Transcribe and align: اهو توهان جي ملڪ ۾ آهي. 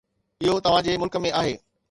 اهو 0.45 0.55
توهان 0.67 0.87
جي 0.89 0.97
ملڪ 1.05 1.21
۾ 1.27 1.35
آهي. 1.43 1.55